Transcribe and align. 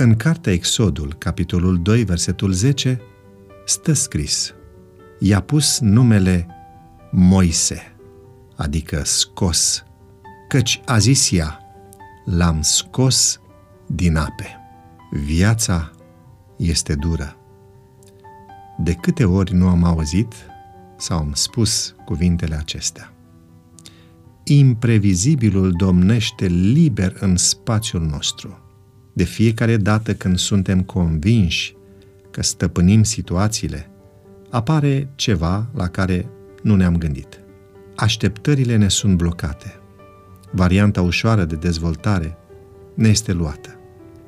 În 0.00 0.16
cartea 0.16 0.52
Exodul, 0.52 1.14
capitolul 1.18 1.82
2, 1.82 2.04
versetul 2.04 2.52
10, 2.52 3.00
stă 3.66 3.92
scris 3.92 4.54
I-a 5.18 5.40
pus 5.40 5.78
numele 5.80 6.46
Moise, 7.10 7.96
adică 8.56 9.02
scos, 9.04 9.84
căci 10.48 10.80
a 10.84 10.98
zis 10.98 11.32
ea, 11.32 11.60
l-am 12.24 12.62
scos 12.62 13.40
din 13.86 14.16
ape. 14.16 14.58
Viața 15.24 15.90
este 16.56 16.94
dură. 16.94 17.36
De 18.78 18.92
câte 18.92 19.24
ori 19.24 19.54
nu 19.54 19.68
am 19.68 19.84
auzit 19.84 20.34
sau 20.96 21.18
am 21.18 21.32
spus 21.32 21.94
cuvintele 22.04 22.54
acestea? 22.54 23.12
Imprevizibilul 24.44 25.72
domnește 25.72 26.46
liber 26.46 27.16
în 27.18 27.36
spațiul 27.36 28.02
nostru. 28.02 28.69
De 29.20 29.26
fiecare 29.26 29.76
dată 29.76 30.14
când 30.14 30.38
suntem 30.38 30.82
convinși 30.82 31.74
că 32.30 32.42
stăpânim 32.42 33.02
situațiile, 33.02 33.90
apare 34.50 35.08
ceva 35.14 35.66
la 35.74 35.88
care 35.88 36.26
nu 36.62 36.76
ne-am 36.76 36.96
gândit. 36.96 37.40
Așteptările 37.96 38.76
ne 38.76 38.88
sunt 38.88 39.16
blocate. 39.16 39.80
Varianta 40.50 41.02
ușoară 41.02 41.44
de 41.44 41.54
dezvoltare 41.54 42.36
ne 42.94 43.08
este 43.08 43.32
luată. 43.32 43.78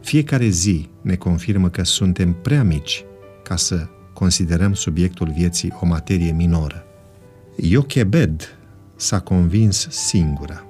Fiecare 0.01 0.48
zi 0.48 0.88
ne 1.01 1.16
confirmă 1.16 1.68
că 1.68 1.84
suntem 1.84 2.32
prea 2.32 2.62
mici 2.62 3.04
ca 3.43 3.56
să 3.56 3.88
considerăm 4.12 4.74
subiectul 4.74 5.32
vieții 5.37 5.74
o 5.80 5.87
materie 5.87 6.32
minoră. 6.32 6.84
Iochebed 7.56 8.59
s-a 8.96 9.20
convins 9.20 9.87
singură. 9.90 10.66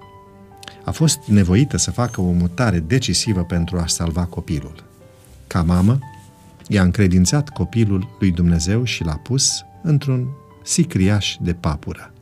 A 0.85 0.91
fost 0.91 1.19
nevoită 1.27 1.77
să 1.77 1.91
facă 1.91 2.21
o 2.21 2.31
mutare 2.31 2.79
decisivă 2.79 3.45
pentru 3.45 3.79
a 3.79 3.87
salva 3.87 4.25
copilul. 4.25 4.85
Ca 5.47 5.63
mamă, 5.63 5.99
i-a 6.69 6.83
încredințat 6.83 7.49
copilul 7.49 8.17
lui 8.19 8.31
Dumnezeu 8.31 8.85
și 8.85 9.05
l-a 9.05 9.17
pus 9.17 9.65
într-un 9.83 10.29
sicriaș 10.65 11.37
de 11.41 11.53
papură. 11.53 12.13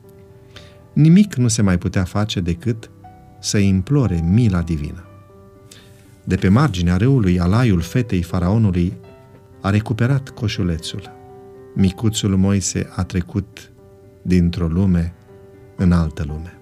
Nimic 0.93 1.35
nu 1.35 1.49
se 1.49 1.63
mai 1.63 1.79
putea 1.79 2.05
face 2.05 2.41
decât 2.41 2.91
să 3.39 3.59
implore 3.59 4.21
mila 4.25 4.63
divină. 4.63 5.05
De 6.25 6.37
pe 6.37 6.49
marginea 6.49 6.97
râului, 6.97 7.41
alaiul 7.41 7.81
fetei 7.81 8.23
faraonului 8.23 8.97
a 9.61 9.71
recuperat 9.71 10.29
coșulețul. 10.29 11.11
Micuțul 11.75 12.37
Moise 12.37 12.89
a 12.97 13.05
trecut 13.05 13.71
dintr-o 14.23 14.67
lume 14.67 15.13
în 15.77 15.93
altă 15.93 16.25
lume. 16.27 16.60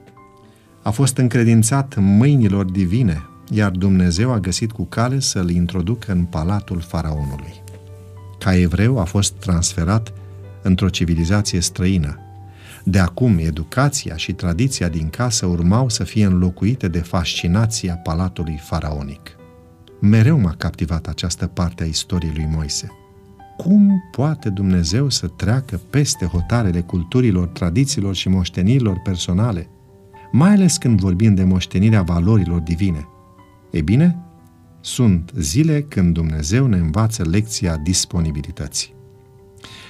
A 0.83 0.91
fost 0.91 1.17
încredințat 1.17 1.97
mâinilor 1.97 2.65
divine, 2.65 3.23
iar 3.51 3.71
Dumnezeu 3.71 4.33
a 4.33 4.39
găsit 4.39 4.73
cu 4.73 4.85
cale 4.85 5.21
să-l 5.21 5.51
introducă 5.51 6.13
în 6.13 6.25
palatul 6.25 6.81
faraonului. 6.81 7.63
Ca 8.39 8.57
evreu 8.57 8.99
a 8.99 9.05
fost 9.05 9.33
transferat 9.33 10.13
într-o 10.63 10.89
civilizație 10.89 11.61
străină. 11.61 12.19
De 12.85 12.99
acum, 12.99 13.39
educația 13.39 14.17
și 14.17 14.33
tradiția 14.33 14.89
din 14.89 15.09
casă 15.09 15.47
urmau 15.47 15.89
să 15.89 16.05
fie 16.05 16.25
înlocuite 16.25 16.89
de 16.89 16.99
fascinația 16.99 17.95
palatului 17.95 18.61
faraonic. 18.63 19.37
Mereu 20.01 20.39
m-a 20.39 20.55
captivat 20.59 21.07
această 21.07 21.47
parte 21.47 21.83
a 21.83 21.87
istoriei 21.87 22.33
lui 22.35 22.49
Moise. 22.51 22.89
Cum 23.57 24.03
poate 24.11 24.49
Dumnezeu 24.49 25.09
să 25.09 25.27
treacă 25.27 25.81
peste 25.91 26.25
hotarele 26.25 26.81
culturilor, 26.81 27.47
tradițiilor 27.47 28.15
și 28.15 28.29
moștenirilor 28.29 29.01
personale, 29.05 29.69
mai 30.33 30.51
ales 30.51 30.77
când 30.77 31.01
vorbim 31.01 31.35
de 31.35 31.45
moștenirea 31.45 32.03
valorilor 32.03 32.61
divine? 32.61 33.09
E 33.71 33.81
bine, 33.81 34.19
sunt 34.81 35.33
zile 35.39 35.83
când 35.83 36.15
Dumnezeu 36.15 36.67
ne 36.67 36.77
învață 36.77 37.23
lecția 37.23 37.77
disponibilității. 37.77 38.95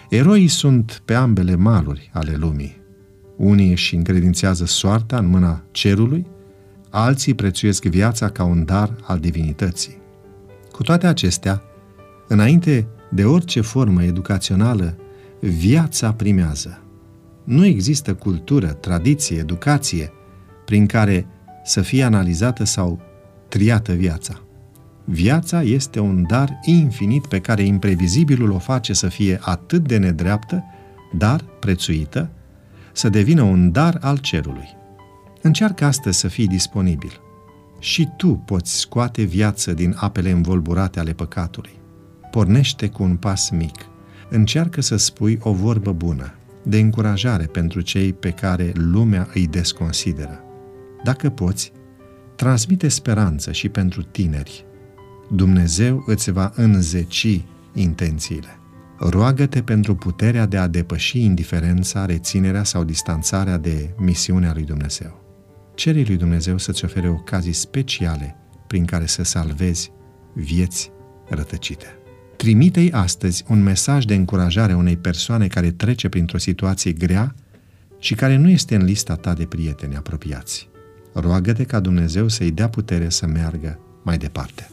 Eroii 0.09 0.49
sunt 0.49 1.03
pe 1.05 1.15
ambele 1.15 1.55
maluri 1.55 2.11
ale 2.13 2.37
lumii. 2.37 2.81
Unii 3.37 3.71
își 3.71 3.95
încredințează 3.95 4.65
soarta 4.65 5.19
în 5.19 5.27
mâna 5.27 5.65
cerului, 5.71 6.27
alții 6.91 7.35
prețuiesc 7.35 7.85
viața 7.85 8.29
ca 8.29 8.45
un 8.45 8.65
dar 8.65 8.97
al 9.03 9.19
divinității. 9.19 9.99
Cu 10.73 10.83
toate 10.83 11.07
acestea, 11.07 11.63
înainte 12.29 12.87
de 13.11 13.25
orice 13.25 13.61
formă 13.61 14.03
educațională, 14.03 14.97
viața 15.41 16.13
primează. 16.13 16.83
Nu 17.45 17.65
există 17.65 18.15
cultură, 18.15 18.67
tradiție, 18.67 19.39
educație 19.39 20.13
prin 20.69 20.87
care 20.87 21.27
să 21.65 21.81
fie 21.81 22.03
analizată 22.03 22.65
sau 22.65 23.01
triată 23.49 23.93
viața. 23.93 24.41
Viața 25.05 25.63
este 25.63 26.01
un 26.01 26.25
dar 26.27 26.59
infinit 26.65 27.27
pe 27.27 27.41
care 27.41 27.63
imprevizibilul 27.63 28.51
o 28.51 28.59
face 28.59 28.93
să 28.93 29.09
fie 29.09 29.39
atât 29.43 29.87
de 29.87 29.97
nedreaptă, 29.97 30.65
dar 31.17 31.45
prețuită, 31.61 32.31
să 32.93 33.09
devină 33.09 33.43
un 33.43 33.73
dar 33.73 33.99
al 34.01 34.17
cerului. 34.17 34.77
Încearcă 35.43 35.85
astăzi 35.85 36.19
să 36.19 36.29
fii 36.29 36.47
disponibil. 36.47 37.21
Și 37.79 38.09
tu 38.17 38.29
poți 38.29 38.79
scoate 38.79 39.23
viață 39.23 39.73
din 39.73 39.95
apele 39.99 40.31
învolburate 40.31 41.01
ale 41.01 41.13
păcatului. 41.13 41.81
Pornește 42.31 42.89
cu 42.89 43.03
un 43.03 43.17
pas 43.17 43.51
mic. 43.51 43.87
Încearcă 44.31 44.81
să 44.81 44.97
spui 44.97 45.39
o 45.43 45.53
vorbă 45.53 45.93
bună, 45.93 46.35
de 46.63 46.79
încurajare 46.79 47.45
pentru 47.45 47.81
cei 47.81 48.13
pe 48.13 48.31
care 48.31 48.73
lumea 48.75 49.29
îi 49.35 49.47
desconsideră. 49.47 50.43
Dacă 51.03 51.31
poți, 51.31 51.73
transmite 52.37 52.89
speranță 52.89 53.53
și 53.53 53.69
pentru 53.69 54.03
tineri. 54.03 54.67
Dumnezeu 55.31 56.03
îți 56.07 56.31
va 56.31 56.53
înzeci 56.55 57.43
intențiile. 57.75 58.59
Roagă-te 58.99 59.63
pentru 59.63 59.95
puterea 59.95 60.47
de 60.47 60.57
a 60.57 60.67
depăși 60.67 61.25
indiferența, 61.25 62.07
reținerea 62.07 62.65
sau 62.65 62.85
distanțarea 62.85 63.57
de 63.57 63.95
misiunea 63.97 64.53
lui 64.55 64.65
Dumnezeu. 64.65 65.25
Cere 65.75 66.03
lui 66.07 66.17
Dumnezeu 66.17 66.59
să-ți 66.59 66.85
ofere 66.85 67.09
ocazii 67.09 67.53
speciale 67.53 68.37
prin 68.67 68.85
care 68.85 69.07
să 69.07 69.23
salvezi 69.23 69.93
vieți 70.35 70.91
rătăcite. 71.29 71.87
Trimite-i 72.37 72.93
astăzi 72.93 73.45
un 73.49 73.63
mesaj 73.63 74.05
de 74.05 74.15
încurajare 74.15 74.75
unei 74.75 74.97
persoane 74.97 75.47
care 75.47 75.71
trece 75.71 76.09
printr-o 76.09 76.39
situație 76.39 76.93
grea 76.93 77.35
și 77.99 78.15
care 78.15 78.37
nu 78.37 78.49
este 78.49 78.75
în 78.75 78.85
lista 78.85 79.15
ta 79.15 79.35
de 79.35 79.45
prieteni 79.45 79.97
apropiați. 79.97 80.69
Roagă-te 81.13 81.65
ca 81.65 81.81
Dumnezeu 81.81 82.29
să-i 82.29 82.51
dea 82.51 82.69
putere 82.69 83.09
să 83.09 83.27
meargă 83.27 83.79
mai 84.03 84.19
departe. 84.19 84.69